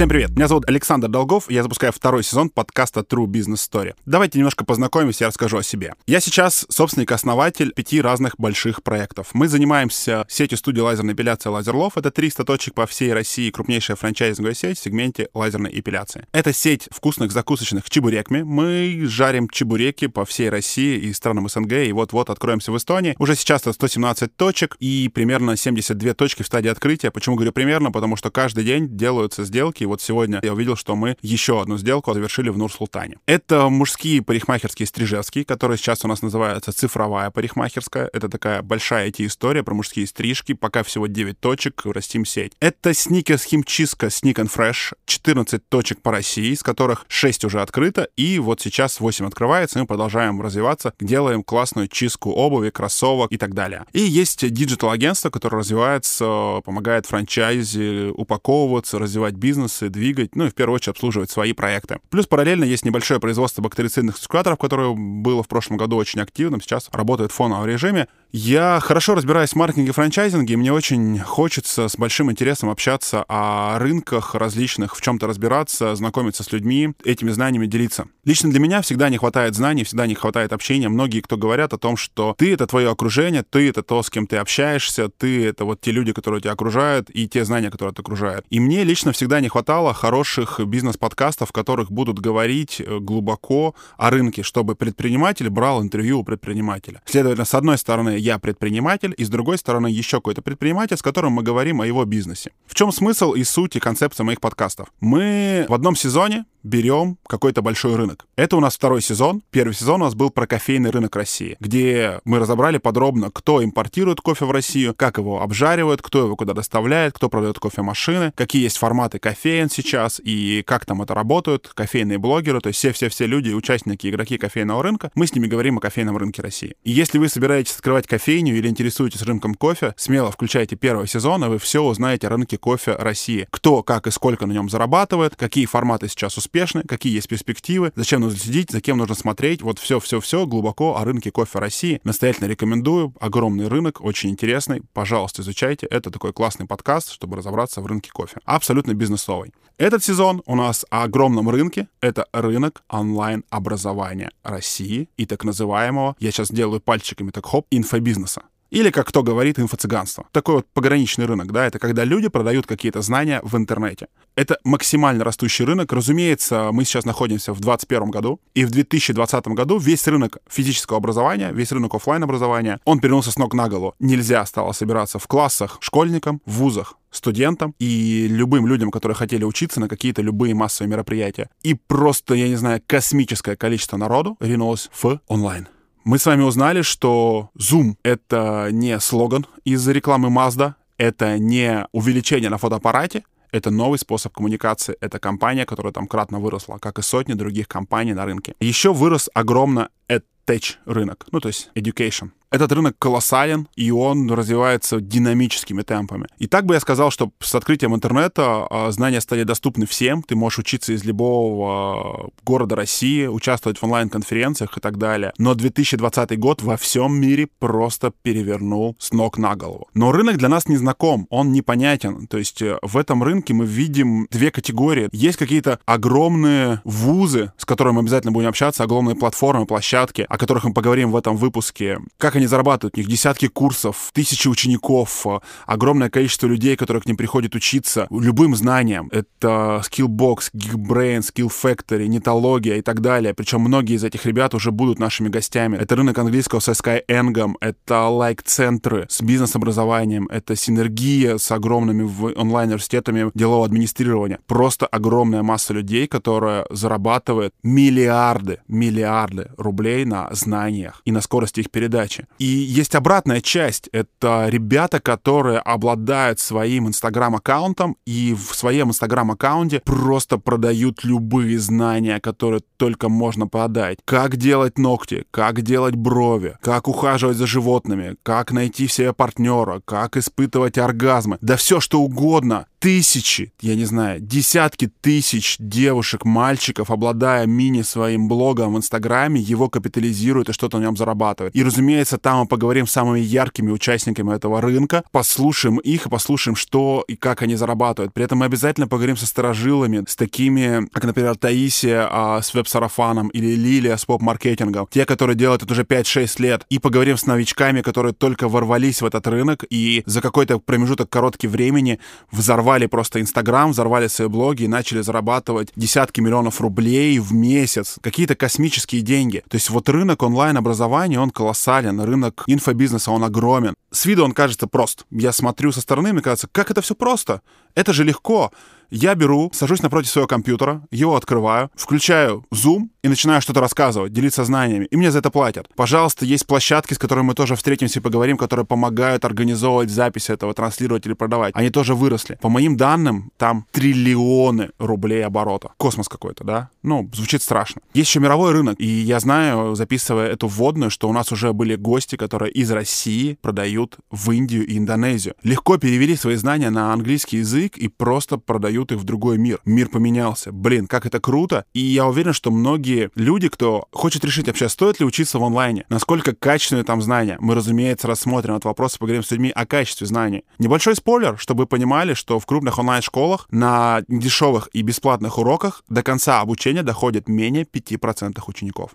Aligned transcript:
Всем 0.00 0.08
привет, 0.08 0.30
меня 0.30 0.48
зовут 0.48 0.66
Александр 0.66 1.08
Долгов, 1.08 1.50
и 1.50 1.54
я 1.54 1.62
запускаю 1.62 1.92
второй 1.92 2.22
сезон 2.22 2.48
подкаста 2.48 3.00
True 3.00 3.26
Business 3.26 3.68
Story. 3.70 3.94
Давайте 4.06 4.38
немножко 4.38 4.64
познакомимся, 4.64 5.24
я 5.24 5.28
расскажу 5.28 5.58
о 5.58 5.62
себе. 5.62 5.92
Я 6.06 6.20
сейчас 6.20 6.64
собственник-основатель 6.70 7.74
пяти 7.74 8.00
разных 8.00 8.36
больших 8.38 8.82
проектов. 8.82 9.28
Мы 9.34 9.46
занимаемся 9.46 10.24
сетью 10.26 10.56
студии 10.56 10.80
лазерной 10.80 11.12
эпиляции 11.12 11.50
Лазерлов. 11.50 11.98
Это 11.98 12.10
300 12.10 12.44
точек 12.44 12.72
по 12.72 12.86
всей 12.86 13.12
России, 13.12 13.50
крупнейшая 13.50 13.94
франчайзинговая 13.98 14.54
сеть 14.54 14.78
в 14.78 14.82
сегменте 14.82 15.28
лазерной 15.34 15.78
эпиляции. 15.78 16.26
Это 16.32 16.54
сеть 16.54 16.88
вкусных 16.90 17.30
закусочных 17.30 17.90
чебурекми. 17.90 18.40
Мы 18.40 19.02
жарим 19.04 19.50
чебуреки 19.50 20.06
по 20.06 20.24
всей 20.24 20.48
России 20.48 20.96
и 20.98 21.12
странам 21.12 21.46
СНГ, 21.46 21.72
и 21.72 21.92
вот-вот 21.92 22.30
откроемся 22.30 22.72
в 22.72 22.76
Эстонии. 22.78 23.16
Уже 23.18 23.34
сейчас 23.34 23.60
это 23.60 23.74
117 23.74 24.34
точек 24.34 24.78
и 24.80 25.10
примерно 25.12 25.58
72 25.58 26.14
точки 26.14 26.42
в 26.42 26.46
стадии 26.46 26.70
открытия. 26.70 27.10
Почему 27.10 27.36
говорю 27.36 27.52
примерно? 27.52 27.92
Потому 27.92 28.16
что 28.16 28.30
каждый 28.30 28.64
день 28.64 28.96
делаются 28.96 29.44
сделки, 29.44 29.89
вот 29.90 30.00
сегодня 30.00 30.40
я 30.42 30.52
увидел, 30.52 30.76
что 30.76 30.96
мы 30.96 31.16
еще 31.20 31.60
одну 31.60 31.76
сделку 31.76 32.14
завершили 32.14 32.48
в 32.48 32.56
Нур-Султане. 32.56 33.18
Это 33.26 33.68
мужские 33.68 34.22
парикмахерские 34.22 34.86
Стрижевские, 34.86 35.44
которые 35.44 35.78
сейчас 35.78 36.04
у 36.04 36.08
нас 36.08 36.22
называются 36.22 36.72
цифровая 36.72 37.30
парикмахерская. 37.30 38.08
Это 38.12 38.28
такая 38.28 38.62
большая 38.62 39.08
IT-история 39.08 39.62
про 39.62 39.74
мужские 39.74 40.06
стрижки. 40.06 40.54
Пока 40.54 40.82
всего 40.82 41.08
9 41.08 41.38
точек, 41.40 41.82
растим 41.84 42.24
сеть. 42.24 42.52
Это 42.60 42.94
sneakers 42.94 43.44
химчистка 43.44 44.06
Sneak 44.06 44.34
and 44.34 44.50
Fresh. 44.54 44.94
14 45.06 45.68
точек 45.68 46.00
по 46.02 46.12
России, 46.12 46.52
из 46.52 46.62
которых 46.62 47.04
6 47.08 47.44
уже 47.44 47.60
открыто, 47.60 48.08
и 48.16 48.38
вот 48.38 48.60
сейчас 48.60 49.00
8 49.00 49.26
открывается, 49.26 49.78
и 49.78 49.82
мы 49.82 49.86
продолжаем 49.86 50.40
развиваться, 50.40 50.94
делаем 51.00 51.42
классную 51.42 51.88
чистку 51.88 52.30
обуви, 52.30 52.70
кроссовок 52.70 53.32
и 53.32 53.36
так 53.36 53.54
далее. 53.54 53.84
И 53.92 54.00
есть 54.00 54.48
digital-агентство, 54.48 55.30
которое 55.30 55.58
развивается, 55.58 56.60
помогает 56.64 57.06
франчайзе 57.06 58.12
упаковываться, 58.14 58.98
развивать 58.98 59.34
бизнес, 59.34 59.79
бизнесы 59.80 59.88
двигать, 59.88 60.36
ну 60.36 60.46
и 60.46 60.50
в 60.50 60.54
первую 60.54 60.76
очередь 60.76 60.96
обслуживать 60.96 61.30
свои 61.30 61.52
проекты. 61.52 61.98
Плюс 62.10 62.26
параллельно 62.26 62.64
есть 62.64 62.84
небольшое 62.84 63.20
производство 63.20 63.62
бактерицидных 63.62 64.18
циркуляторов, 64.18 64.58
которое 64.58 64.94
было 64.94 65.42
в 65.42 65.48
прошлом 65.48 65.76
году 65.76 65.96
очень 65.96 66.20
активным, 66.20 66.60
сейчас 66.60 66.88
работает 66.92 67.32
в 67.32 67.34
фоновом 67.34 67.66
режиме. 67.66 68.08
Я 68.32 68.78
хорошо 68.80 69.16
разбираюсь 69.16 69.50
в 69.50 69.56
маркетинге 69.56 69.90
и 69.90 69.92
франчайзинге, 69.92 70.54
и 70.54 70.56
мне 70.56 70.72
очень 70.72 71.18
хочется 71.18 71.88
с 71.88 71.96
большим 71.96 72.30
интересом 72.30 72.70
общаться 72.70 73.24
о 73.28 73.76
рынках 73.80 74.36
различных, 74.36 74.96
в 74.96 75.00
чем-то 75.00 75.26
разбираться, 75.26 75.96
знакомиться 75.96 76.44
с 76.44 76.52
людьми, 76.52 76.92
этими 77.04 77.30
знаниями 77.30 77.66
делиться. 77.66 78.06
Лично 78.24 78.50
для 78.50 78.60
меня 78.60 78.82
всегда 78.82 79.08
не 79.08 79.16
хватает 79.16 79.56
знаний, 79.56 79.82
всегда 79.82 80.06
не 80.06 80.14
хватает 80.14 80.52
общения. 80.52 80.88
Многие, 80.88 81.22
кто 81.22 81.36
говорят 81.36 81.72
о 81.72 81.78
том, 81.78 81.96
что 81.96 82.36
ты— 82.38 82.52
это 82.54 82.68
твое 82.68 82.90
окружение, 82.90 83.42
ты— 83.42 83.68
это 83.70 83.82
то, 83.82 84.00
с 84.00 84.10
кем 84.10 84.28
ты 84.28 84.36
общаешься, 84.36 85.08
ты— 85.08 85.44
это 85.46 85.64
вот 85.64 85.80
те 85.80 85.90
люди, 85.90 86.12
которые 86.12 86.40
тебя 86.40 86.52
окружают, 86.52 87.10
и 87.10 87.26
те 87.28 87.44
знания, 87.44 87.70
которые 87.70 87.92
тебя 87.94 88.02
окружают. 88.02 88.46
И 88.50 88.60
мне 88.60 88.84
лично 88.84 89.10
всегда 89.10 89.40
не 89.40 89.48
хватало 89.48 89.92
хороших 89.92 90.60
бизнес-подкастов, 90.60 91.48
в 91.48 91.52
которых 91.52 91.90
будут 91.90 92.20
говорить 92.20 92.80
э, 92.80 92.98
глубоко 93.00 93.74
о 93.96 94.10
рынке, 94.10 94.44
чтобы 94.44 94.76
предприниматель 94.76 95.48
брал 95.50 95.82
интервью 95.82 96.20
у 96.20 96.24
предпринимателя. 96.24 97.02
Следовательно, 97.06 97.44
с 97.44 97.54
одной 97.54 97.76
стороны, 97.76 98.19
я 98.20 98.38
предприниматель, 98.38 99.14
и 99.16 99.24
с 99.24 99.28
другой 99.28 99.58
стороны 99.58 99.88
еще 99.88 100.18
какой-то 100.18 100.42
предприниматель, 100.42 100.96
с 100.96 101.02
которым 101.02 101.32
мы 101.32 101.42
говорим 101.42 101.80
о 101.80 101.86
его 101.86 102.04
бизнесе. 102.04 102.52
В 102.66 102.74
чем 102.74 102.92
смысл 102.92 103.32
и 103.32 103.44
суть 103.44 103.76
и 103.76 103.80
концепция 103.80 104.24
моих 104.24 104.40
подкастов? 104.40 104.92
Мы 105.00 105.66
в 105.68 105.74
одном 105.74 105.96
сезоне 105.96 106.44
берем 106.62 107.18
какой-то 107.26 107.62
большой 107.62 107.96
рынок. 107.96 108.26
Это 108.36 108.56
у 108.56 108.60
нас 108.60 108.76
второй 108.76 109.02
сезон. 109.02 109.42
Первый 109.50 109.74
сезон 109.74 110.02
у 110.02 110.04
нас 110.04 110.14
был 110.14 110.30
про 110.30 110.46
кофейный 110.46 110.90
рынок 110.90 111.16
России, 111.16 111.56
где 111.60 112.20
мы 112.24 112.38
разобрали 112.38 112.78
подробно, 112.78 113.30
кто 113.32 113.62
импортирует 113.64 114.20
кофе 114.20 114.44
в 114.44 114.50
Россию, 114.50 114.94
как 114.94 115.18
его 115.18 115.42
обжаривают, 115.42 116.02
кто 116.02 116.20
его 116.20 116.36
куда 116.36 116.54
доставляет, 116.54 117.14
кто 117.14 117.28
продает 117.28 117.58
кофемашины, 117.58 118.32
какие 118.34 118.62
есть 118.62 118.78
форматы 118.78 119.18
кофеин 119.18 119.70
сейчас 119.70 120.20
и 120.22 120.62
как 120.66 120.84
там 120.84 121.02
это 121.02 121.14
работают, 121.14 121.70
кофейные 121.74 122.18
блогеры, 122.18 122.60
то 122.60 122.68
есть 122.68 122.78
все-все-все 122.78 123.26
люди, 123.26 123.50
участники, 123.50 124.08
игроки 124.08 124.38
кофейного 124.38 124.82
рынка, 124.82 125.10
мы 125.14 125.26
с 125.26 125.34
ними 125.34 125.46
говорим 125.46 125.78
о 125.78 125.80
кофейном 125.80 126.16
рынке 126.16 126.42
России. 126.42 126.74
И 126.84 126.90
если 126.90 127.18
вы 127.18 127.28
собираетесь 127.28 127.74
открывать 127.74 128.06
кофейню 128.06 128.56
или 128.56 128.68
интересуетесь 128.68 129.22
рынком 129.22 129.54
кофе, 129.54 129.94
смело 129.96 130.30
включайте 130.30 130.76
первый 130.76 131.08
сезон, 131.08 131.44
и 131.44 131.48
вы 131.48 131.58
все 131.58 131.82
узнаете 131.82 132.26
о 132.26 132.30
рынке 132.30 132.58
кофе 132.58 132.92
России. 132.92 133.46
Кто, 133.50 133.82
как 133.82 134.06
и 134.06 134.10
сколько 134.10 134.46
на 134.46 134.52
нем 134.52 134.68
зарабатывает, 134.68 135.36
какие 135.36 135.66
форматы 135.66 136.08
сейчас 136.08 136.36
успешны, 136.36 136.49
успешны, 136.50 136.82
какие 136.82 137.14
есть 137.14 137.28
перспективы, 137.28 137.92
зачем 137.94 138.22
нужно 138.22 138.38
следить, 138.38 138.72
за 138.72 138.80
кем 138.80 138.98
нужно 138.98 139.14
смотреть. 139.14 139.62
Вот 139.62 139.78
все-все-все 139.78 140.46
глубоко 140.46 140.96
о 140.96 141.04
рынке 141.04 141.30
кофе 141.30 141.60
России. 141.60 142.00
Настоятельно 142.02 142.48
рекомендую. 142.48 143.14
Огромный 143.20 143.68
рынок, 143.68 144.00
очень 144.00 144.30
интересный. 144.30 144.82
Пожалуйста, 144.92 145.42
изучайте. 145.42 145.86
Это 145.86 146.10
такой 146.10 146.32
классный 146.32 146.66
подкаст, 146.66 147.12
чтобы 147.12 147.36
разобраться 147.36 147.80
в 147.80 147.86
рынке 147.86 148.10
кофе. 148.10 148.38
Абсолютно 148.44 148.94
бизнесовый. 148.94 149.52
Этот 149.78 150.02
сезон 150.02 150.42
у 150.44 150.56
нас 150.56 150.84
о 150.90 151.04
огромном 151.04 151.48
рынке. 151.48 151.86
Это 152.00 152.26
рынок 152.32 152.82
онлайн-образования 152.88 154.30
России 154.42 155.08
и 155.16 155.26
так 155.26 155.44
называемого, 155.44 156.16
я 156.18 156.30
сейчас 156.32 156.50
делаю 156.50 156.80
пальчиками 156.80 157.30
так 157.30 157.46
хоп, 157.46 157.66
инфобизнеса. 157.70 158.42
Или, 158.70 158.90
как 158.90 159.08
кто 159.08 159.22
говорит, 159.22 159.58
инфо-цыганство. 159.58 160.26
Такой 160.32 160.56
вот 160.56 160.66
пограничный 160.72 161.26
рынок, 161.26 161.52
да, 161.52 161.66
это 161.66 161.78
когда 161.78 162.04
люди 162.04 162.28
продают 162.28 162.66
какие-то 162.66 163.02
знания 163.02 163.40
в 163.42 163.56
интернете. 163.56 164.06
Это 164.36 164.58
максимально 164.64 165.24
растущий 165.24 165.64
рынок. 165.64 165.92
Разумеется, 165.92 166.70
мы 166.72 166.84
сейчас 166.84 167.04
находимся 167.04 167.52
в 167.52 167.60
2021 167.60 168.10
году, 168.10 168.40
и 168.54 168.64
в 168.64 168.70
2020 168.70 169.46
году 169.48 169.78
весь 169.78 170.06
рынок 170.06 170.38
физического 170.48 170.98
образования, 170.98 171.50
весь 171.52 171.72
рынок 171.72 171.94
офлайн 171.94 172.22
образования, 172.22 172.78
он 172.84 173.00
перенулся 173.00 173.32
с 173.32 173.38
ног 173.38 173.54
на 173.54 173.68
голову. 173.68 173.94
Нельзя 173.98 174.46
стало 174.46 174.72
собираться 174.72 175.18
в 175.18 175.26
классах 175.26 175.78
школьникам, 175.80 176.40
в 176.46 176.52
вузах, 176.52 176.94
студентам 177.10 177.74
и 177.80 178.28
любым 178.28 178.66
людям, 178.68 178.90
которые 178.90 179.16
хотели 179.16 179.44
учиться 179.44 179.80
на 179.80 179.88
какие-то 179.88 180.22
любые 180.22 180.54
массовые 180.54 180.90
мероприятия. 180.90 181.50
И 181.62 181.74
просто, 181.74 182.34
я 182.34 182.48
не 182.48 182.56
знаю, 182.56 182.80
космическое 182.86 183.56
количество 183.56 183.96
народу 183.96 184.36
ринулось 184.40 184.90
в 184.92 185.20
онлайн. 185.26 185.66
Мы 186.04 186.18
с 186.18 186.24
вами 186.24 186.42
узнали, 186.42 186.80
что 186.80 187.50
Zoom— 187.58 187.94
это 188.02 188.68
не 188.72 188.98
слоган 189.00 189.46
из 189.64 189.86
рекламы 189.86 190.28
Mazda, 190.28 190.74
это 190.96 191.38
не 191.38 191.86
увеличение 191.92 192.48
на 192.48 192.56
фотоаппарате, 192.56 193.24
это 193.52 193.70
новый 193.70 193.98
способ 193.98 194.32
коммуникации. 194.32 194.96
Это 195.00 195.18
компания, 195.18 195.66
которая 195.66 195.92
там 195.92 196.06
кратно 196.06 196.38
выросла, 196.38 196.78
как 196.78 196.98
и 196.98 197.02
сотни 197.02 197.34
других 197.34 197.68
компаний 197.68 198.14
на 198.14 198.24
рынке. 198.24 198.54
Еще 198.60 198.92
вырос 198.92 199.28
огромно 199.34 199.90
EdTech 200.08 200.76
рынок, 200.86 201.26
ну 201.32 201.40
то 201.40 201.48
есть 201.48 201.70
education. 201.74 202.30
Этот 202.50 202.72
рынок 202.72 202.96
колоссален, 202.98 203.68
и 203.76 203.92
он 203.92 204.28
развивается 204.30 205.00
динамическими 205.00 205.82
темпами. 205.82 206.26
И 206.38 206.48
так 206.48 206.66
бы 206.66 206.74
я 206.74 206.80
сказал, 206.80 207.12
что 207.12 207.30
с 207.38 207.54
открытием 207.54 207.94
интернета 207.94 208.66
а, 208.68 208.90
знания 208.90 209.20
стали 209.20 209.44
доступны 209.44 209.86
всем. 209.86 210.24
Ты 210.24 210.34
можешь 210.34 210.58
учиться 210.58 210.92
из 210.92 211.04
любого 211.04 212.24
а, 212.24 212.28
города 212.44 212.74
России, 212.74 213.26
участвовать 213.26 213.78
в 213.78 213.84
онлайн-конференциях 213.84 214.76
и 214.76 214.80
так 214.80 214.98
далее. 214.98 215.32
Но 215.38 215.54
2020 215.54 216.38
год 216.40 216.62
во 216.62 216.76
всем 216.76 217.20
мире 217.20 217.46
просто 217.60 218.12
перевернул 218.22 218.96
с 218.98 219.12
ног 219.12 219.38
на 219.38 219.54
голову. 219.54 219.88
Но 219.94 220.10
рынок 220.10 220.36
для 220.36 220.48
нас 220.48 220.66
не 220.66 220.76
знаком, 220.76 221.28
он 221.30 221.52
непонятен. 221.52 222.26
То 222.26 222.38
есть 222.38 222.62
э, 222.62 222.78
в 222.82 222.96
этом 222.96 223.22
рынке 223.22 223.54
мы 223.54 223.64
видим 223.64 224.26
две 224.28 224.50
категории. 224.50 225.08
Есть 225.12 225.38
какие-то 225.38 225.78
огромные 225.86 226.80
вузы, 226.82 227.52
с 227.56 227.64
которыми 227.64 227.96
мы 227.96 228.00
обязательно 228.00 228.32
будем 228.32 228.48
общаться, 228.48 228.82
огромные 228.82 229.14
платформы, 229.14 229.66
площадки, 229.66 230.26
о 230.28 230.36
которых 230.36 230.64
мы 230.64 230.72
поговорим 230.72 231.12
в 231.12 231.16
этом 231.16 231.36
выпуске. 231.36 232.00
Как 232.18 232.39
они 232.40 232.46
зарабатывают, 232.46 232.96
у 232.96 233.00
них 233.00 233.08
десятки 233.08 233.48
курсов, 233.48 234.10
тысячи 234.12 234.48
учеников, 234.48 235.26
э, 235.26 235.40
огромное 235.66 236.10
количество 236.10 236.46
людей, 236.46 236.76
которые 236.76 237.02
к 237.02 237.06
ним 237.06 237.16
приходят 237.16 237.54
учиться 237.54 238.06
любым 238.10 238.56
знаниям. 238.56 239.08
Это 239.12 239.82
Skillbox, 239.84 240.50
Geekbrain, 240.54 241.20
Skill 241.20 241.50
Factory, 241.50 242.06
нетология 242.06 242.76
и 242.76 242.82
так 242.82 243.00
далее. 243.00 243.34
Причем 243.34 243.60
многие 243.60 243.96
из 243.96 244.04
этих 244.04 244.26
ребят 244.26 244.54
уже 244.54 244.70
будут 244.70 244.98
нашими 244.98 245.28
гостями. 245.28 245.76
Это 245.76 245.96
рынок 245.96 246.18
английского 246.18 246.60
с 246.60 246.68
Skyeng, 246.68 247.54
это 247.60 248.06
лайк-центры 248.08 249.06
с 249.08 249.20
бизнес-образованием, 249.20 250.26
это 250.26 250.56
синергия 250.56 251.36
с 251.36 251.50
огромными 251.50 252.08
онлайн-университетами 252.34 253.30
делового 253.34 253.66
администрирования. 253.66 254.38
Просто 254.46 254.86
огромная 254.86 255.42
масса 255.42 255.74
людей, 255.74 256.06
которая 256.06 256.66
зарабатывает 256.70 257.52
миллиарды, 257.62 258.60
миллиарды 258.68 259.50
рублей 259.56 260.04
на 260.04 260.28
знаниях 260.32 261.02
и 261.04 261.12
на 261.12 261.20
скорости 261.20 261.60
их 261.60 261.70
передачи. 261.70 262.26
И 262.38 262.46
есть 262.46 262.94
обратная 262.94 263.40
часть. 263.40 263.88
Это 263.92 264.46
ребята, 264.48 264.98
которые 264.98 265.58
обладают 265.58 266.40
своим 266.40 266.88
инстаграм-аккаунтом 266.88 267.96
и 268.06 268.34
в 268.34 268.54
своем 268.54 268.88
инстаграм-аккаунте 268.88 269.82
просто 269.84 270.38
продают 270.38 271.04
любые 271.04 271.58
знания, 271.58 272.18
которые 272.18 272.62
только 272.78 273.10
можно 273.10 273.46
подать. 273.46 273.98
Как 274.06 274.36
делать 274.36 274.78
ногти, 274.78 275.24
как 275.30 275.60
делать 275.60 275.96
брови, 275.96 276.56
как 276.62 276.88
ухаживать 276.88 277.36
за 277.36 277.46
животными, 277.46 278.16
как 278.22 278.52
найти 278.52 278.88
себе 278.88 279.12
партнера, 279.12 279.82
как 279.84 280.16
испытывать 280.16 280.78
оргазмы. 280.78 281.36
Да 281.42 281.56
все 281.56 281.78
что 281.80 282.00
угодно 282.00 282.66
тысячи, 282.80 283.52
я 283.60 283.76
не 283.76 283.84
знаю, 283.84 284.20
десятки 284.20 284.90
тысяч 285.00 285.56
девушек, 285.58 286.24
мальчиков, 286.24 286.90
обладая 286.90 287.46
мини 287.46 287.82
своим 287.82 288.26
блогом 288.26 288.74
в 288.74 288.78
Инстаграме, 288.78 289.40
его 289.40 289.68
капитализируют 289.68 290.48
и 290.48 290.52
что-то 290.52 290.78
на 290.78 290.84
нем 290.84 290.96
зарабатывают. 290.96 291.54
И, 291.54 291.62
разумеется, 291.62 292.16
там 292.20 292.40
мы 292.40 292.46
поговорим 292.46 292.86
с 292.86 292.92
самыми 292.92 293.20
яркими 293.20 293.70
участниками 293.70 294.34
этого 294.34 294.60
рынка, 294.60 295.04
послушаем 295.12 295.78
их 295.78 296.06
и 296.06 296.08
послушаем, 296.08 296.56
что 296.56 297.04
и 297.08 297.16
как 297.16 297.42
они 297.42 297.56
зарабатывают. 297.56 298.12
При 298.14 298.24
этом 298.24 298.38
мы 298.38 298.46
обязательно 298.46 298.88
поговорим 298.88 299.16
со 299.16 299.26
сторожилами, 299.26 300.04
с 300.06 300.16
такими, 300.16 300.86
как, 300.92 301.04
например, 301.04 301.36
Таисия 301.36 302.08
а, 302.10 302.42
с 302.42 302.54
веб-сарафаном 302.54 303.28
или 303.28 303.54
Лилия 303.54 303.96
с 303.96 304.04
поп-маркетингом, 304.04 304.88
те, 304.90 305.04
которые 305.04 305.36
делают 305.36 305.62
это 305.62 305.72
уже 305.72 305.82
5-6 305.82 306.42
лет, 306.42 306.66
и 306.68 306.78
поговорим 306.78 307.16
с 307.16 307.26
новичками, 307.26 307.82
которые 307.82 308.12
только 308.12 308.48
ворвались 308.48 309.02
в 309.02 309.06
этот 309.06 309.26
рынок 309.26 309.64
и 309.70 310.02
за 310.06 310.20
какой-то 310.20 310.58
промежуток 310.58 311.08
короткий 311.08 311.48
времени 311.48 312.00
взорвали 312.30 312.86
просто 312.86 313.20
Инстаграм, 313.20 313.70
взорвали 313.70 314.08
свои 314.08 314.28
блоги 314.28 314.64
и 314.64 314.68
начали 314.68 315.00
зарабатывать 315.00 315.72
десятки 315.76 316.20
миллионов 316.20 316.60
рублей 316.60 317.18
в 317.18 317.32
месяц, 317.32 317.96
какие-то 318.02 318.34
космические 318.34 319.02
деньги. 319.02 319.42
То 319.48 319.56
есть 319.56 319.70
вот 319.70 319.88
рынок 319.88 320.22
онлайн-образования, 320.22 321.20
он 321.20 321.30
колоссален, 321.30 322.00
рынок 322.10 322.44
инфобизнеса, 322.46 323.10
он 323.10 323.24
огромен. 323.24 323.74
С 323.90 324.04
виду 324.06 324.24
он 324.24 324.32
кажется 324.32 324.66
прост. 324.66 325.06
Я 325.10 325.32
смотрю 325.32 325.72
со 325.72 325.80
стороны, 325.80 326.12
мне 326.12 326.22
кажется, 326.22 326.48
как 326.52 326.70
это 326.70 326.82
все 326.82 326.94
просто? 326.94 327.40
Это 327.74 327.92
же 327.92 328.04
легко. 328.04 328.52
Я 328.90 329.14
беру, 329.14 329.50
сажусь 329.54 329.82
напротив 329.82 330.10
своего 330.10 330.26
компьютера, 330.26 330.82
его 330.90 331.14
открываю, 331.14 331.70
включаю 331.76 332.44
Zoom 332.52 332.88
и 333.02 333.08
начинаю 333.08 333.40
что-то 333.40 333.60
рассказывать, 333.60 334.12
делиться 334.12 334.44
знаниями. 334.44 334.86
И 334.86 334.96
мне 334.96 335.12
за 335.12 335.20
это 335.20 335.30
платят. 335.30 335.68
Пожалуйста, 335.76 336.24
есть 336.24 336.44
площадки, 336.46 336.94
с 336.94 336.98
которыми 336.98 337.26
мы 337.26 337.34
тоже 337.34 337.54
встретимся 337.54 338.00
и 338.00 338.02
поговорим, 338.02 338.36
которые 338.36 338.66
помогают 338.66 339.24
организовывать 339.24 339.90
запись 339.90 340.28
этого, 340.28 340.54
транслировать 340.54 341.06
или 341.06 341.12
продавать. 341.12 341.54
Они 341.54 341.70
тоже 341.70 341.94
выросли. 341.94 342.36
По 342.42 342.48
моим 342.48 342.76
данным, 342.76 343.30
там 343.36 343.64
триллионы 343.70 344.70
рублей 344.78 345.24
оборота. 345.24 345.70
Космос 345.76 346.08
какой-то, 346.08 346.42
да? 346.42 346.70
Ну, 346.82 347.08
звучит 347.14 347.42
страшно. 347.42 347.82
Есть 347.94 348.10
еще 348.10 348.18
мировой 348.18 348.52
рынок. 348.52 348.74
И 348.80 348.86
я 348.86 349.20
знаю, 349.20 349.76
записывая 349.76 350.30
эту 350.30 350.48
вводную, 350.48 350.90
что 350.90 351.08
у 351.08 351.12
нас 351.12 351.30
уже 351.30 351.52
были 351.52 351.76
гости, 351.76 352.16
которые 352.16 352.50
из 352.52 352.70
России 352.72 353.38
продают 353.40 353.98
в 354.10 354.32
Индию 354.32 354.66
и 354.66 354.76
Индонезию. 354.76 355.34
Легко 355.44 355.78
перевели 355.78 356.16
свои 356.16 356.34
знания 356.34 356.70
на 356.70 356.92
английский 356.92 357.38
язык 357.38 357.76
и 357.76 357.86
просто 357.86 358.36
продают 358.36 358.79
их 358.92 358.98
в 358.98 359.04
другой 359.04 359.38
мир. 359.38 359.60
Мир 359.64 359.88
поменялся. 359.88 360.52
Блин, 360.52 360.86
как 360.86 361.06
это 361.06 361.20
круто. 361.20 361.64
И 361.72 361.80
я 361.80 362.06
уверен, 362.06 362.32
что 362.32 362.50
многие 362.50 363.10
люди, 363.14 363.48
кто 363.48 363.86
хочет 363.92 364.24
решить 364.24 364.46
вообще, 364.46 364.68
стоит 364.68 365.00
ли 365.00 365.06
учиться 365.06 365.38
в 365.38 365.44
онлайне, 365.44 365.84
насколько 365.88 366.34
качественные 366.34 366.84
там 366.84 367.02
знания, 367.02 367.36
мы, 367.40 367.54
разумеется, 367.54 368.06
рассмотрим 368.06 368.54
этот 368.54 368.64
вопрос 368.66 368.96
и 368.96 368.98
поговорим 368.98 369.22
с 369.22 369.30
людьми 369.30 369.50
о 369.54 369.66
качестве 369.66 370.06
знаний. 370.06 370.44
Небольшой 370.58 370.96
спойлер, 370.96 371.38
чтобы 371.38 371.62
вы 371.62 371.66
понимали, 371.66 372.14
что 372.14 372.38
в 372.38 372.46
крупных 372.46 372.78
онлайн-школах 372.78 373.46
на 373.50 374.02
дешевых 374.08 374.68
и 374.72 374.82
бесплатных 374.82 375.38
уроках 375.38 375.84
до 375.88 376.02
конца 376.02 376.40
обучения 376.40 376.82
доходит 376.82 377.28
менее 377.28 377.64
5% 377.64 378.40
учеников. 378.46 378.92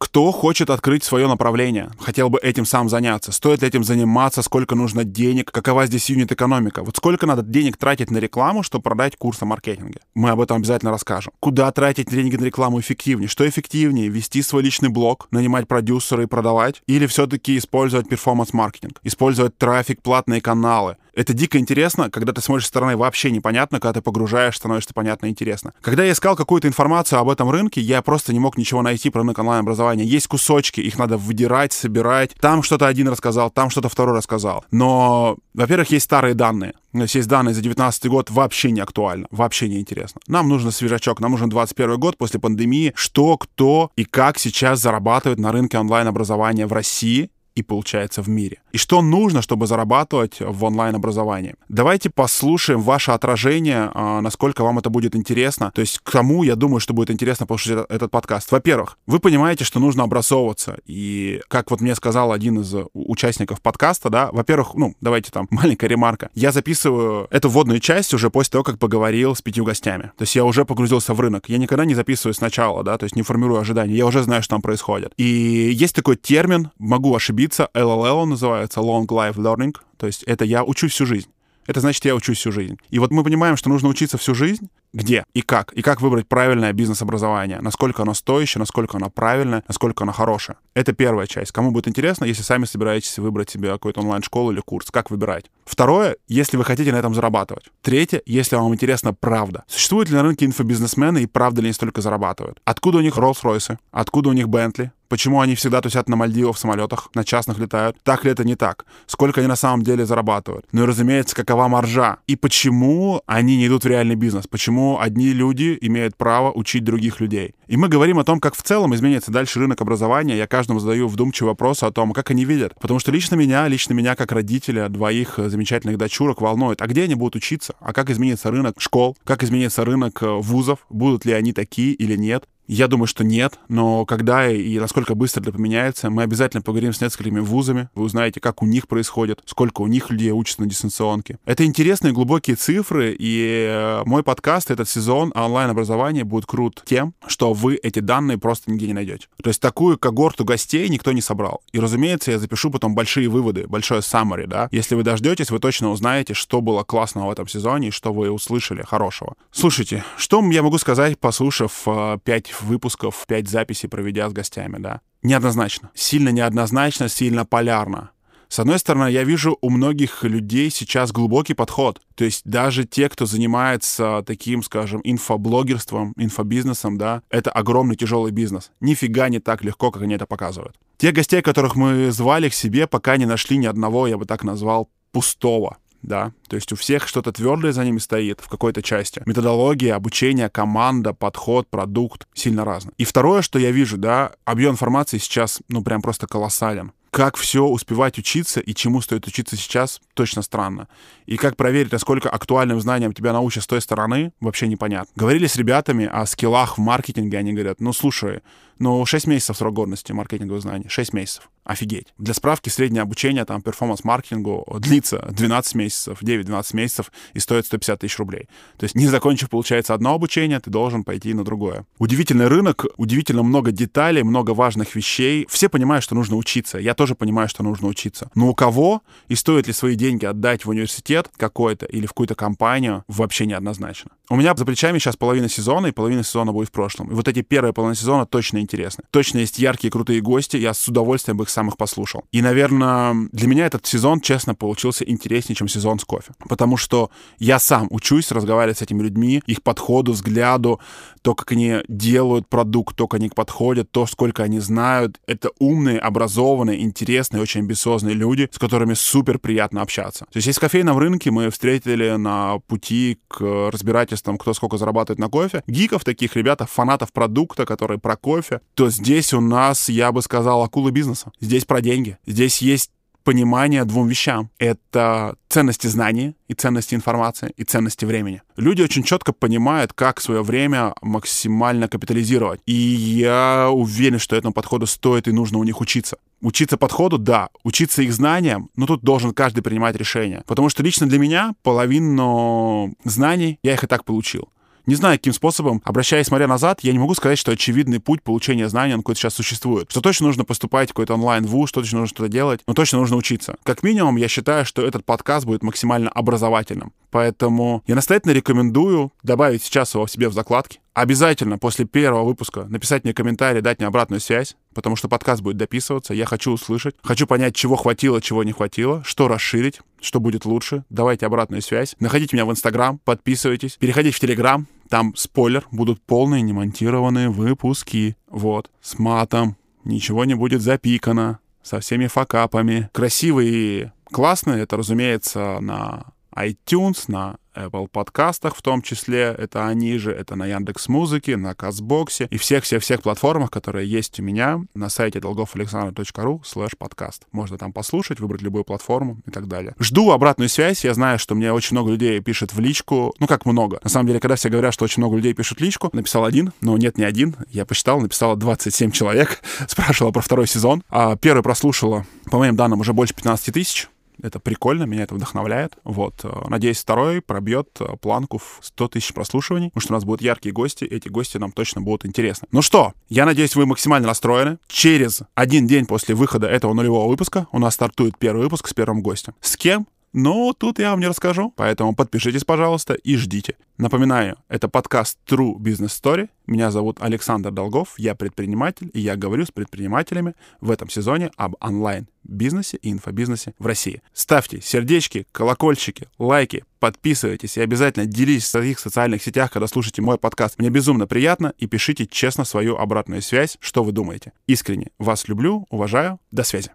Кто 0.00 0.32
хочет 0.32 0.70
открыть 0.70 1.04
свое 1.04 1.28
направление? 1.28 1.90
Хотел 2.00 2.30
бы 2.30 2.38
этим 2.38 2.64
сам 2.64 2.88
заняться? 2.88 3.32
Стоит 3.32 3.60
ли 3.60 3.68
этим 3.68 3.84
заниматься? 3.84 4.40
Сколько 4.40 4.74
нужно 4.74 5.04
денег? 5.04 5.52
Какова 5.52 5.84
здесь 5.86 6.08
юнит-экономика? 6.08 6.82
Вот 6.82 6.96
сколько 6.96 7.26
надо 7.26 7.42
денег 7.42 7.76
тратить 7.76 8.10
на 8.10 8.16
рекламу, 8.16 8.62
чтобы 8.62 8.82
продать 8.82 9.16
курс 9.16 9.42
о 9.42 9.44
маркетинге? 9.44 10.00
Мы 10.14 10.30
об 10.30 10.40
этом 10.40 10.56
обязательно 10.56 10.90
расскажем. 10.90 11.34
Куда 11.38 11.70
тратить 11.70 12.08
деньги 12.08 12.36
на 12.36 12.46
рекламу 12.46 12.80
эффективнее? 12.80 13.28
Что 13.28 13.46
эффективнее? 13.46 14.08
Вести 14.08 14.40
свой 14.40 14.62
личный 14.62 14.88
блог, 14.88 15.28
нанимать 15.32 15.68
продюсера 15.68 16.22
и 16.22 16.26
продавать? 16.26 16.80
Или 16.86 17.06
все-таки 17.06 17.58
использовать 17.58 18.08
перформанс-маркетинг? 18.08 19.00
Использовать 19.04 19.58
трафик, 19.58 20.00
платные 20.00 20.40
каналы? 20.40 20.96
Это 21.20 21.34
дико 21.34 21.58
интересно, 21.58 22.08
когда 22.08 22.32
ты 22.32 22.40
смотришь 22.40 22.64
со 22.64 22.68
стороны, 22.68 22.96
вообще 22.96 23.30
непонятно, 23.30 23.78
когда 23.78 23.92
ты 23.92 24.00
погружаешь, 24.00 24.56
становишься 24.56 24.94
понятно 24.94 25.26
и 25.26 25.28
интересно. 25.28 25.74
Когда 25.82 26.02
я 26.02 26.12
искал 26.12 26.34
какую-то 26.34 26.66
информацию 26.66 27.18
об 27.18 27.28
этом 27.28 27.50
рынке, 27.50 27.82
я 27.82 28.00
просто 28.00 28.32
не 28.32 28.40
мог 28.40 28.56
ничего 28.56 28.80
найти 28.80 29.10
про 29.10 29.20
рынок 29.20 29.38
онлайн-образования. 29.38 30.04
Есть 30.06 30.28
кусочки, 30.28 30.80
их 30.80 30.96
надо 30.96 31.18
выдирать, 31.18 31.74
собирать. 31.74 32.30
Там 32.40 32.62
что-то 32.62 32.86
один 32.86 33.06
рассказал, 33.06 33.50
там 33.50 33.68
что-то 33.68 33.90
второй 33.90 34.16
рассказал. 34.16 34.64
Но, 34.70 35.36
во-первых, 35.52 35.90
есть 35.90 36.06
старые 36.06 36.32
данные. 36.32 36.72
У 36.94 36.98
нас 36.98 37.14
есть 37.14 37.28
данные 37.28 37.52
за 37.52 37.60
2019 37.60 38.06
год, 38.06 38.30
вообще 38.30 38.70
не 38.70 38.80
актуально, 38.80 39.26
вообще 39.30 39.68
не 39.68 39.78
интересно. 39.78 40.22
Нам 40.26 40.48
нужно 40.48 40.70
свежачок, 40.70 41.20
нам 41.20 41.32
нужен 41.32 41.50
21 41.50 42.00
год 42.00 42.16
после 42.16 42.40
пандемии, 42.40 42.94
что, 42.96 43.36
кто 43.36 43.90
и 43.94 44.04
как 44.04 44.38
сейчас 44.38 44.80
зарабатывает 44.80 45.38
на 45.38 45.52
рынке 45.52 45.76
онлайн-образования 45.76 46.66
в 46.66 46.72
России 46.72 47.28
и 47.60 47.62
получается 47.62 48.22
в 48.22 48.28
мире. 48.28 48.58
И 48.72 48.78
что 48.78 49.02
нужно, 49.02 49.42
чтобы 49.42 49.66
зарабатывать 49.66 50.38
в 50.40 50.64
онлайн-образовании? 50.64 51.54
Давайте 51.68 52.10
послушаем 52.10 52.80
ваше 52.80 53.12
отражение, 53.12 53.90
а, 53.94 54.20
насколько 54.20 54.64
вам 54.64 54.78
это 54.78 54.90
будет 54.90 55.14
интересно. 55.14 55.70
То 55.74 55.80
есть 55.80 56.00
кому, 56.02 56.42
я 56.42 56.56
думаю, 56.56 56.80
что 56.80 56.94
будет 56.94 57.10
интересно 57.10 57.46
послушать 57.46 57.86
этот 57.88 58.10
подкаст. 58.10 58.50
Во-первых, 58.52 58.98
вы 59.06 59.18
понимаете, 59.18 59.64
что 59.64 59.80
нужно 59.80 60.04
образовываться. 60.04 60.78
И 60.86 61.40
как 61.48 61.70
вот 61.70 61.80
мне 61.80 61.94
сказал 61.94 62.32
один 62.32 62.60
из 62.60 62.74
участников 62.94 63.60
подкаста, 63.60 64.10
да, 64.10 64.30
во-первых, 64.32 64.74
ну, 64.74 64.94
давайте 65.00 65.30
там 65.30 65.46
маленькая 65.50 65.88
ремарка. 65.88 66.30
Я 66.34 66.52
записываю 66.52 67.26
эту 67.30 67.48
вводную 67.48 67.80
часть 67.80 68.14
уже 68.14 68.30
после 68.30 68.52
того, 68.52 68.64
как 68.64 68.78
поговорил 68.78 69.34
с 69.34 69.42
пятью 69.42 69.64
гостями. 69.64 70.12
То 70.16 70.22
есть 70.22 70.34
я 70.36 70.44
уже 70.44 70.64
погрузился 70.64 71.14
в 71.14 71.20
рынок. 71.20 71.48
Я 71.48 71.58
никогда 71.58 71.84
не 71.84 71.94
записываю 71.94 72.34
сначала, 72.34 72.82
да, 72.82 72.96
то 72.98 73.04
есть 73.04 73.16
не 73.16 73.22
формирую 73.22 73.60
ожидания. 73.60 73.94
Я 73.94 74.06
уже 74.06 74.22
знаю, 74.22 74.42
что 74.42 74.54
там 74.54 74.62
происходит. 74.62 75.12
И 75.16 75.24
есть 75.24 75.94
такой 75.94 76.16
термин, 76.16 76.70
могу 76.78 77.14
ошибиться, 77.14 77.49
LLL 77.58 78.24
называется, 78.24 78.80
называется 78.80 78.80
Long 78.80 79.06
Life 79.06 79.36
Learning, 79.36 79.76
то 79.96 80.06
есть 80.06 80.22
это 80.24 80.44
я 80.44 80.64
учусь 80.64 80.92
всю 80.92 81.06
жизнь. 81.06 81.28
Это 81.66 81.80
значит, 81.80 82.04
я 82.04 82.14
учусь 82.14 82.38
всю 82.38 82.52
жизнь. 82.52 82.78
И 82.90 82.98
вот 82.98 83.10
мы 83.10 83.22
понимаем, 83.22 83.56
что 83.56 83.68
нужно 83.68 83.88
учиться 83.88 84.18
всю 84.18 84.34
жизнь, 84.34 84.68
где 84.92 85.24
и 85.34 85.42
как, 85.42 85.72
и 85.72 85.82
как 85.82 86.00
выбрать 86.00 86.26
правильное 86.26 86.72
бизнес-образование, 86.72 87.60
насколько 87.60 88.02
оно 88.02 88.14
стоящее, 88.14 88.60
насколько 88.60 88.96
оно 88.96 89.10
правильное, 89.10 89.64
насколько 89.68 90.04
оно 90.04 90.12
хорошее. 90.12 90.58
Это 90.74 90.92
первая 90.92 91.26
часть. 91.26 91.52
Кому 91.52 91.70
будет 91.70 91.88
интересно, 91.88 92.24
если 92.24 92.42
сами 92.42 92.64
собираетесь 92.64 93.18
выбрать 93.18 93.50
себе 93.50 93.70
какую-то 93.70 94.00
онлайн-школу 94.00 94.52
или 94.52 94.60
курс, 94.60 94.90
как 94.90 95.10
выбирать. 95.10 95.46
Второе, 95.64 96.16
если 96.28 96.56
вы 96.56 96.64
хотите 96.64 96.92
на 96.92 96.96
этом 96.96 97.14
зарабатывать. 97.14 97.64
Третье, 97.82 98.22
если 98.26 98.56
вам 98.56 98.72
интересна 98.74 99.14
правда. 99.14 99.64
Существуют 99.68 100.10
ли 100.10 100.16
на 100.16 100.22
рынке 100.22 100.46
инфобизнесмены 100.46 101.22
и 101.22 101.26
правда 101.26 101.60
ли 101.60 101.68
они 101.68 101.74
столько 101.74 102.00
зарабатывают? 102.00 102.60
Откуда 102.64 102.98
у 102.98 103.02
них 103.02 103.16
Роллс-Ройсы? 103.16 103.78
Откуда 103.92 104.30
у 104.30 104.32
них 104.32 104.48
Бентли? 104.48 104.92
Почему 105.10 105.40
они 105.40 105.56
всегда 105.56 105.80
тусят 105.80 106.08
на 106.08 106.14
Мальдивах 106.14 106.54
в 106.54 106.58
самолетах, 106.60 107.10
на 107.14 107.24
частных 107.24 107.58
летают? 107.58 107.96
Так 108.04 108.24
ли 108.24 108.30
это 108.30 108.44
не 108.44 108.54
так? 108.54 108.86
Сколько 109.06 109.40
они 109.40 109.48
на 109.48 109.56
самом 109.56 109.82
деле 109.82 110.06
зарабатывают? 110.06 110.66
Ну 110.70 110.84
и, 110.84 110.86
разумеется, 110.86 111.34
какова 111.34 111.66
маржа? 111.66 112.18
И 112.28 112.36
почему 112.36 113.20
они 113.26 113.56
не 113.56 113.66
идут 113.66 113.82
в 113.82 113.88
реальный 113.88 114.14
бизнес? 114.14 114.46
Почему 114.46 114.79
одни 115.00 115.32
люди 115.32 115.76
имеют 115.80 116.16
право 116.16 116.52
учить 116.52 116.84
других 116.84 117.20
людей? 117.20 117.54
И 117.66 117.76
мы 117.76 117.88
говорим 117.88 118.18
о 118.18 118.24
том, 118.24 118.40
как 118.40 118.54
в 118.56 118.62
целом 118.62 118.94
изменится 118.94 119.30
дальше 119.30 119.60
рынок 119.60 119.80
образования. 119.80 120.36
Я 120.36 120.46
каждому 120.46 120.80
задаю 120.80 121.08
вдумчивый 121.08 121.50
вопрос 121.50 121.82
о 121.82 121.90
том, 121.90 122.12
как 122.12 122.30
они 122.30 122.44
видят. 122.44 122.74
Потому 122.80 122.98
что 122.98 123.12
лично 123.12 123.36
меня, 123.36 123.68
лично 123.68 123.92
меня 123.92 124.16
как 124.16 124.32
родителя 124.32 124.88
двоих 124.88 125.38
замечательных 125.38 125.98
дочурок 125.98 126.40
волнует, 126.40 126.82
а 126.82 126.86
где 126.86 127.04
они 127.04 127.14
будут 127.14 127.36
учиться? 127.36 127.74
А 127.80 127.92
как 127.92 128.10
изменится 128.10 128.50
рынок 128.50 128.80
школ? 128.80 129.16
Как 129.24 129.44
изменится 129.44 129.84
рынок 129.84 130.22
э, 130.22 130.26
вузов? 130.28 130.80
Будут 130.88 131.24
ли 131.24 131.32
они 131.32 131.52
такие 131.52 131.92
или 131.92 132.16
нет? 132.16 132.44
Я 132.72 132.86
думаю, 132.86 133.08
что 133.08 133.24
нет, 133.24 133.58
но 133.66 134.06
когда 134.06 134.48
и 134.48 134.78
насколько 134.78 135.16
быстро 135.16 135.42
это 135.42 135.50
поменяется, 135.50 136.08
мы 136.08 136.22
обязательно 136.22 136.62
поговорим 136.62 136.92
с 136.92 137.00
несколькими 137.00 137.40
вузами. 137.40 137.88
Вы 137.96 138.04
узнаете, 138.04 138.38
как 138.38 138.62
у 138.62 138.66
них 138.66 138.86
происходит, 138.86 139.40
сколько 139.44 139.80
у 139.80 139.88
них 139.88 140.08
людей 140.08 140.30
учатся 140.30 140.62
на 140.62 140.68
дистанционке. 140.68 141.40
Это 141.44 141.64
интересные 141.64 142.12
глубокие 142.12 142.54
цифры, 142.54 143.16
и 143.18 143.66
э, 143.68 144.02
мой 144.06 144.22
подкаст, 144.22 144.70
этот 144.70 144.88
сезон 144.88 145.32
онлайн-образования 145.34 146.22
будет 146.22 146.46
крут 146.46 146.84
тем, 146.86 147.12
что 147.26 147.54
вы 147.54 147.74
эти 147.74 147.98
данные 147.98 148.38
просто 148.38 148.70
нигде 148.70 148.86
не 148.86 148.92
найдете. 148.92 149.26
То 149.42 149.50
есть 149.50 149.60
такую 149.60 149.98
когорту 149.98 150.44
гостей 150.44 150.88
никто 150.88 151.10
не 151.10 151.22
собрал. 151.22 151.62
И, 151.72 151.80
разумеется, 151.80 152.30
я 152.30 152.38
запишу 152.38 152.70
потом 152.70 152.94
большие 152.94 153.28
выводы, 153.28 153.66
большое 153.66 154.00
summary, 154.00 154.46
да. 154.46 154.68
Если 154.70 154.94
вы 154.94 155.02
дождетесь, 155.02 155.50
вы 155.50 155.58
точно 155.58 155.90
узнаете, 155.90 156.34
что 156.34 156.60
было 156.60 156.84
классного 156.84 157.26
в 157.26 157.30
этом 157.32 157.48
сезоне 157.48 157.88
и 157.88 157.90
что 157.90 158.12
вы 158.12 158.30
услышали 158.30 158.82
хорошего. 158.82 159.34
Слушайте, 159.50 160.04
что 160.16 160.40
я 160.52 160.62
могу 160.62 160.78
сказать, 160.78 161.18
послушав 161.18 161.82
5 161.84 162.48
э, 162.48 162.59
выпусков, 162.62 163.24
5 163.26 163.48
записей 163.48 163.88
проведя 163.88 164.28
с 164.28 164.32
гостями, 164.32 164.78
да. 164.78 165.00
Неоднозначно. 165.22 165.90
Сильно 165.94 166.30
неоднозначно, 166.30 167.08
сильно 167.08 167.44
полярно. 167.44 168.10
С 168.48 168.58
одной 168.58 168.80
стороны, 168.80 169.12
я 169.12 169.22
вижу 169.22 169.56
у 169.60 169.70
многих 169.70 170.24
людей 170.24 170.70
сейчас 170.70 171.12
глубокий 171.12 171.54
подход. 171.54 172.00
То 172.16 172.24
есть 172.24 172.42
даже 172.44 172.84
те, 172.84 173.08
кто 173.08 173.24
занимается 173.24 174.24
таким, 174.26 174.64
скажем, 174.64 175.00
инфоблогерством, 175.04 176.14
инфобизнесом, 176.16 176.98
да, 176.98 177.22
это 177.30 177.52
огромный 177.52 177.94
тяжелый 177.94 178.32
бизнес. 178.32 178.72
Нифига 178.80 179.28
не 179.28 179.38
так 179.38 179.62
легко, 179.62 179.92
как 179.92 180.02
они 180.02 180.14
это 180.16 180.26
показывают. 180.26 180.74
Те 180.98 181.12
гостей, 181.12 181.42
которых 181.42 181.76
мы 181.76 182.10
звали 182.10 182.48
к 182.48 182.54
себе, 182.54 182.88
пока 182.88 183.16
не 183.16 183.24
нашли 183.24 183.56
ни 183.56 183.66
одного, 183.66 184.08
я 184.08 184.18
бы 184.18 184.24
так 184.24 184.42
назвал, 184.42 184.90
пустого 185.12 185.76
да, 186.02 186.32
то 186.48 186.56
есть 186.56 186.72
у 186.72 186.76
всех 186.76 187.06
что-то 187.06 187.32
твердое 187.32 187.72
за 187.72 187.84
ними 187.84 187.98
стоит 187.98 188.40
в 188.40 188.48
какой-то 188.48 188.82
части. 188.82 189.22
Методология, 189.26 189.94
обучение, 189.94 190.48
команда, 190.48 191.12
подход, 191.12 191.68
продукт 191.68 192.26
сильно 192.34 192.64
разный. 192.64 192.92
И 192.98 193.04
второе, 193.04 193.42
что 193.42 193.58
я 193.58 193.70
вижу, 193.70 193.98
да, 193.98 194.32
объем 194.44 194.72
информации 194.72 195.18
сейчас, 195.18 195.60
ну, 195.68 195.82
прям 195.82 196.02
просто 196.02 196.26
колоссален 196.26 196.92
как 197.10 197.36
все 197.36 197.64
успевать 197.64 198.18
учиться 198.18 198.60
и 198.60 198.74
чему 198.74 199.00
стоит 199.00 199.26
учиться 199.26 199.56
сейчас, 199.56 200.00
точно 200.20 200.42
странно. 200.42 200.86
И 201.24 201.38
как 201.38 201.56
проверить, 201.56 201.92
насколько 201.92 202.28
актуальным 202.28 202.78
знаниям 202.78 203.14
тебя 203.14 203.32
научат 203.32 203.64
с 203.64 203.66
той 203.66 203.80
стороны, 203.80 204.32
вообще 204.38 204.68
непонятно. 204.68 205.10
Говорили 205.16 205.46
с 205.46 205.56
ребятами 205.56 206.04
о 206.04 206.26
скиллах 206.26 206.76
в 206.76 206.80
маркетинге, 206.82 207.38
они 207.38 207.54
говорят, 207.54 207.80
ну 207.80 207.94
слушай, 207.94 208.40
ну 208.78 209.04
6 209.06 209.26
месяцев 209.26 209.56
срок 209.56 209.74
годности 209.74 210.12
маркетинговых 210.12 210.62
знаний, 210.62 210.86
6 210.88 211.14
месяцев. 211.14 211.48
Офигеть. 211.64 212.14
Для 212.18 212.34
справки, 212.34 212.70
среднее 212.70 213.02
обучение 213.02 213.44
там 213.44 213.62
перформанс-маркетингу 213.62 214.66
длится 214.80 215.28
12 215.30 215.74
месяцев, 215.74 216.22
9-12 216.22 216.74
месяцев 216.74 217.12
и 217.34 217.38
стоит 217.38 217.66
150 217.66 218.00
тысяч 218.00 218.18
рублей. 218.18 218.48
То 218.78 218.84
есть 218.84 218.96
не 218.96 219.06
закончив, 219.06 219.50
получается, 219.50 219.94
одно 219.94 220.14
обучение, 220.14 220.58
ты 220.58 220.70
должен 220.70 221.04
пойти 221.04 221.32
на 221.34 221.44
другое. 221.44 221.86
Удивительный 221.98 222.48
рынок, 222.48 222.86
удивительно 222.96 223.42
много 223.42 223.70
деталей, 223.70 224.22
много 224.22 224.50
важных 224.52 224.96
вещей. 224.96 225.46
Все 225.48 225.68
понимают, 225.68 226.02
что 226.02 226.14
нужно 226.14 226.36
учиться. 226.36 226.78
Я 226.78 226.94
тоже 226.94 227.14
понимаю, 227.14 227.48
что 227.48 227.62
нужно 227.62 227.86
учиться. 227.86 228.30
Но 228.34 228.48
у 228.48 228.54
кого 228.54 229.02
и 229.28 229.34
стоит 229.34 229.66
ли 229.66 229.72
свои 229.74 229.94
деньги 229.94 230.09
отдать 230.18 230.64
в 230.64 230.70
университет 230.70 231.28
какой-то 231.36 231.86
или 231.86 232.06
в 232.06 232.10
какую-то 232.10 232.34
компанию, 232.34 233.04
вообще 233.08 233.46
неоднозначно. 233.46 234.10
У 234.28 234.36
меня 234.36 234.54
за 234.54 234.64
плечами 234.64 234.98
сейчас 234.98 235.16
половина 235.16 235.48
сезона, 235.48 235.88
и 235.88 235.92
половина 235.92 236.22
сезона 236.22 236.52
будет 236.52 236.68
в 236.68 236.72
прошлом. 236.72 237.10
И 237.10 237.14
вот 237.14 237.26
эти 237.26 237.42
первые 237.42 237.72
половина 237.72 237.96
сезона 237.96 238.26
точно 238.26 238.58
интересны. 238.58 239.02
Точно 239.10 239.38
есть 239.38 239.58
яркие, 239.58 239.90
крутые 239.90 240.20
гости, 240.20 240.56
я 240.56 240.72
с 240.72 240.86
удовольствием 240.86 241.36
бы 241.36 241.44
их 241.44 241.50
самых 241.50 241.76
послушал. 241.76 242.24
И, 242.30 242.40
наверное, 242.40 243.28
для 243.32 243.48
меня 243.48 243.66
этот 243.66 243.86
сезон, 243.86 244.20
честно, 244.20 244.54
получился 244.54 245.04
интереснее, 245.04 245.56
чем 245.56 245.66
сезон 245.66 245.98
с 245.98 246.04
кофе. 246.04 246.32
Потому 246.48 246.76
что 246.76 247.10
я 247.38 247.58
сам 247.58 247.88
учусь 247.90 248.30
разговаривать 248.30 248.78
с 248.78 248.82
этими 248.82 249.02
людьми, 249.02 249.42
их 249.46 249.64
подходу, 249.64 250.12
взгляду, 250.12 250.80
то, 251.22 251.34
как 251.34 251.50
они 251.52 251.78
делают 251.88 252.48
продукт, 252.48 252.96
то, 252.96 253.08
как 253.08 253.18
они 253.18 253.30
подходят, 253.30 253.90
то, 253.90 254.06
сколько 254.06 254.44
они 254.44 254.60
знают. 254.60 255.18
Это 255.26 255.50
умные, 255.58 255.98
образованные, 255.98 256.82
интересные, 256.82 257.42
очень 257.42 257.62
амбициозные 257.62 258.14
люди, 258.14 258.48
с 258.52 258.58
которыми 258.58 258.94
супер 258.94 259.38
приятно 259.38 259.82
общаться. 259.82 259.99
То 260.02 260.36
есть 260.36 260.46
есть 260.46 260.58
в 260.58 260.60
кофейном 260.60 260.98
рынке 260.98 261.30
мы 261.30 261.50
встретили 261.50 262.10
на 262.16 262.58
пути 262.66 263.18
к 263.28 263.40
разбирательствам, 263.70 264.38
кто 264.38 264.54
сколько 264.54 264.76
зарабатывает 264.76 265.18
на 265.18 265.28
кофе, 265.28 265.62
гиков 265.66 266.04
таких 266.04 266.36
ребят, 266.36 266.60
фанатов 266.68 267.12
продукта, 267.12 267.66
которые 267.66 267.98
про 267.98 268.16
кофе, 268.16 268.60
то 268.74 268.90
здесь 268.90 269.32
у 269.32 269.40
нас, 269.40 269.88
я 269.88 270.12
бы 270.12 270.22
сказал, 270.22 270.62
акулы 270.62 270.90
бизнеса. 270.90 271.32
Здесь 271.40 271.64
про 271.64 271.80
деньги. 271.80 272.18
Здесь 272.26 272.62
есть 272.62 272.90
понимание 273.24 273.84
двум 273.84 274.08
вещам. 274.08 274.50
Это 274.58 275.36
ценности 275.48 275.86
знания 275.86 276.34
и 276.48 276.54
ценности 276.54 276.94
информации, 276.94 277.52
и 277.56 277.64
ценности 277.64 278.04
времени. 278.04 278.42
Люди 278.56 278.82
очень 278.82 279.02
четко 279.02 279.32
понимают, 279.32 279.92
как 279.92 280.20
свое 280.20 280.42
время 280.42 280.94
максимально 281.02 281.88
капитализировать. 281.88 282.60
И 282.66 282.72
я 282.72 283.68
уверен, 283.70 284.18
что 284.18 284.36
этому 284.36 284.52
подходу 284.52 284.86
стоит 284.86 285.28
и 285.28 285.32
нужно 285.32 285.58
у 285.58 285.64
них 285.64 285.80
учиться. 285.80 286.18
Учиться 286.42 286.76
подходу, 286.76 287.18
да. 287.18 287.50
Учиться 287.64 288.02
их 288.02 288.12
знаниям, 288.12 288.70
но 288.76 288.86
тут 288.86 289.02
должен 289.02 289.32
каждый 289.32 289.62
принимать 289.62 289.96
решение. 289.96 290.42
Потому 290.46 290.68
что 290.68 290.82
лично 290.82 291.06
для 291.06 291.18
меня 291.18 291.54
половину 291.62 292.94
знаний 293.04 293.58
я 293.62 293.74
их 293.74 293.84
и 293.84 293.86
так 293.86 294.04
получил. 294.04 294.48
Не 294.86 294.94
знаю, 294.94 295.18
каким 295.18 295.32
способом, 295.32 295.82
обращаясь 295.84 296.26
смотря 296.26 296.46
назад, 296.46 296.80
я 296.82 296.92
не 296.92 296.98
могу 296.98 297.14
сказать, 297.14 297.38
что 297.38 297.52
очевидный 297.52 298.00
путь 298.00 298.22
получения 298.22 298.68
знаний, 298.68 298.94
он 298.94 299.00
какой-то 299.00 299.20
сейчас 299.20 299.34
существует. 299.34 299.90
Что 299.90 300.00
точно 300.00 300.26
нужно 300.26 300.44
поступать 300.44 300.88
в 300.88 300.92
какой-то 300.94 301.14
онлайн-вуз, 301.14 301.68
что 301.68 301.80
точно 301.80 302.00
нужно 302.00 302.14
что-то 302.14 302.28
делать, 302.28 302.60
но 302.66 302.74
точно 302.74 302.98
нужно 302.98 303.16
учиться. 303.16 303.56
Как 303.62 303.82
минимум, 303.82 304.16
я 304.16 304.28
считаю, 304.28 304.64
что 304.64 304.84
этот 304.84 305.04
подкаст 305.04 305.46
будет 305.46 305.62
максимально 305.62 306.10
образовательным. 306.10 306.92
Поэтому 307.10 307.82
я 307.86 307.94
настоятельно 307.94 308.32
рекомендую 308.32 309.12
добавить 309.22 309.62
сейчас 309.62 309.94
его 309.94 310.06
себе 310.06 310.28
в 310.28 310.32
закладки. 310.32 310.80
Обязательно 310.92 311.56
после 311.56 311.84
первого 311.84 312.24
выпуска 312.24 312.64
написать 312.64 313.04
мне 313.04 313.14
комментарий, 313.14 313.60
дать 313.60 313.78
мне 313.78 313.86
обратную 313.86 314.20
связь, 314.20 314.56
потому 314.74 314.96
что 314.96 315.08
подкаст 315.08 315.40
будет 315.40 315.56
дописываться. 315.56 316.14
Я 316.14 316.26
хочу 316.26 316.50
услышать, 316.50 316.96
хочу 317.02 317.26
понять, 317.26 317.54
чего 317.54 317.76
хватило, 317.76 318.20
чего 318.20 318.42
не 318.42 318.52
хватило, 318.52 319.02
что 319.04 319.28
расширить, 319.28 319.80
что 320.00 320.18
будет 320.18 320.44
лучше. 320.44 320.84
Давайте 320.90 321.26
обратную 321.26 321.62
связь. 321.62 321.94
Находите 322.00 322.36
меня 322.36 322.44
в 322.44 322.50
Инстаграм, 322.50 322.98
подписывайтесь, 322.98 323.76
переходите 323.76 324.16
в 324.16 324.20
Телеграм. 324.20 324.66
Там, 324.88 325.14
спойлер, 325.16 325.66
будут 325.70 326.02
полные 326.02 326.42
немонтированные 326.42 327.30
выпуски. 327.30 328.16
Вот, 328.26 328.70
с 328.82 328.98
матом. 328.98 329.56
Ничего 329.84 330.24
не 330.24 330.34
будет 330.34 330.60
запикано. 330.60 331.38
Со 331.62 331.78
всеми 331.78 332.08
факапами. 332.08 332.90
Красивые 332.92 333.52
и 333.52 333.90
классные, 334.10 334.62
это, 334.62 334.76
разумеется, 334.76 335.58
на 335.60 336.06
iTunes, 336.48 337.04
на 337.08 337.36
Apple 337.54 337.88
подкастах 337.88 338.56
в 338.56 338.62
том 338.62 338.82
числе, 338.82 339.34
это 339.36 339.66
они 339.66 339.98
же, 339.98 340.12
это 340.12 340.36
на 340.36 340.46
Яндекс 340.46 340.88
Музыке, 340.88 341.36
на 341.36 341.54
Казбоксе 341.54 342.28
и 342.30 342.36
всех-всех-всех 342.36 343.02
платформах, 343.02 343.50
которые 343.50 343.90
есть 343.90 344.20
у 344.20 344.22
меня 344.22 344.60
на 344.74 344.88
сайте 344.88 345.20
долгофалександр.ру 345.20 346.42
слэш 346.44 346.76
подкаст. 346.78 347.26
Можно 347.32 347.58
там 347.58 347.72
послушать, 347.72 348.20
выбрать 348.20 348.42
любую 348.42 348.64
платформу 348.64 349.18
и 349.26 349.30
так 349.30 349.48
далее. 349.48 349.74
Жду 349.78 350.10
обратную 350.10 350.48
связь, 350.48 350.84
я 350.84 350.94
знаю, 350.94 351.18
что 351.18 351.34
мне 351.34 351.52
очень 351.52 351.76
много 351.76 351.90
людей 351.90 352.20
пишет 352.20 352.52
в 352.52 352.60
личку, 352.60 353.14
ну 353.18 353.26
как 353.26 353.46
много. 353.46 353.80
На 353.82 353.90
самом 353.90 354.06
деле, 354.08 354.20
когда 354.20 354.36
все 354.36 354.48
говорят, 354.48 354.74
что 354.74 354.84
очень 354.84 355.02
много 355.02 355.16
людей 355.16 355.34
пишут 355.34 355.58
в 355.58 355.62
личку, 355.62 355.90
написал 355.92 356.24
один, 356.24 356.52
но 356.60 356.76
нет, 356.76 356.98
не 356.98 357.04
один, 357.04 357.36
я 357.48 357.64
посчитал, 357.64 358.00
написало 358.00 358.36
27 358.36 358.90
человек, 358.90 359.42
спрашивала 359.68 360.12
про 360.12 360.20
второй 360.20 360.46
сезон, 360.46 360.82
а 360.88 361.16
первый 361.16 361.42
прослушала, 361.42 362.06
по 362.30 362.38
моим 362.38 362.56
данным, 362.56 362.80
уже 362.80 362.92
больше 362.92 363.14
15 363.14 363.54
тысяч, 363.54 363.88
это 364.22 364.38
прикольно, 364.40 364.84
меня 364.84 365.02
это 365.02 365.14
вдохновляет. 365.14 365.76
Вот. 365.84 366.20
Э, 366.24 366.48
надеюсь, 366.48 366.80
второй 366.80 367.20
пробьет 367.20 367.68
э, 367.80 367.96
планку 368.00 368.38
в 368.38 368.58
100 368.62 368.88
тысяч 368.88 369.12
прослушиваний, 369.12 369.68
потому 369.68 369.82
что 369.82 369.92
у 369.92 369.96
нас 369.96 370.04
будут 370.04 370.22
яркие 370.22 370.52
гости, 370.52 370.84
эти 370.84 371.08
гости 371.08 371.38
нам 371.38 371.52
точно 371.52 371.80
будут 371.80 372.06
интересны. 372.06 372.48
Ну 372.52 372.62
что, 372.62 372.92
я 373.08 373.26
надеюсь, 373.26 373.56
вы 373.56 373.66
максимально 373.66 374.08
настроены. 374.08 374.58
Через 374.68 375.22
один 375.34 375.66
день 375.66 375.86
после 375.86 376.14
выхода 376.14 376.46
этого 376.46 376.72
нулевого 376.74 377.08
выпуска 377.08 377.46
у 377.52 377.58
нас 377.58 377.74
стартует 377.74 378.18
первый 378.18 378.42
выпуск 378.42 378.68
с 378.68 378.74
первым 378.74 379.02
гостем. 379.02 379.34
С 379.40 379.56
кем? 379.56 379.86
Но 380.12 380.52
тут 380.52 380.80
я 380.80 380.90
вам 380.90 381.00
не 381.00 381.06
расскажу, 381.06 381.52
поэтому 381.54 381.94
подпишитесь, 381.94 382.44
пожалуйста, 382.44 382.94
и 382.94 383.16
ждите. 383.16 383.54
Напоминаю, 383.78 384.36
это 384.48 384.68
подкаст 384.68 385.18
True 385.26 385.56
Business 385.56 386.00
Story. 386.02 386.28
Меня 386.46 386.72
зовут 386.72 386.98
Александр 387.00 387.52
Долгов, 387.52 387.94
я 387.96 388.16
предприниматель, 388.16 388.90
и 388.92 389.00
я 389.00 389.14
говорю 389.14 389.46
с 389.46 389.52
предпринимателями 389.52 390.34
в 390.60 390.72
этом 390.72 390.90
сезоне 390.90 391.30
об 391.36 391.54
онлайн-бизнесе 391.60 392.76
и 392.82 392.90
инфобизнесе 392.90 393.54
в 393.60 393.66
России. 393.66 394.02
Ставьте 394.12 394.60
сердечки, 394.60 395.26
колокольчики, 395.30 396.08
лайки, 396.18 396.64
подписывайтесь 396.80 397.56
и 397.56 397.60
обязательно 397.60 398.06
делитесь 398.06 398.44
в 398.44 398.48
своих 398.48 398.80
социальных 398.80 399.22
сетях, 399.22 399.52
когда 399.52 399.68
слушаете 399.68 400.02
мой 400.02 400.18
подкаст. 400.18 400.58
Мне 400.58 400.70
безумно 400.70 401.06
приятно, 401.06 401.54
и 401.56 401.68
пишите 401.68 402.06
честно 402.06 402.44
свою 402.44 402.76
обратную 402.76 403.22
связь, 403.22 403.58
что 403.60 403.84
вы 403.84 403.92
думаете. 403.92 404.32
Искренне 404.48 404.88
вас 404.98 405.28
люблю, 405.28 405.66
уважаю. 405.70 406.18
До 406.32 406.42
связи. 406.42 406.70